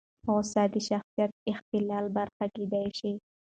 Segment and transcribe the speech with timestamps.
[0.25, 3.11] غوسه د شخصیت اختلال برخه کېدای شي.